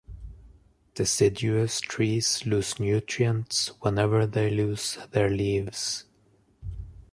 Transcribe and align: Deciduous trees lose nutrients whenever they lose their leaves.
Deciduous 0.95 1.79
trees 1.79 2.43
lose 2.47 2.79
nutrients 2.79 3.67
whenever 3.81 4.25
they 4.25 4.49
lose 4.49 4.97
their 5.11 5.29
leaves. 5.29 6.05